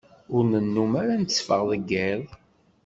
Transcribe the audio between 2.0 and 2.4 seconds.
iḍ.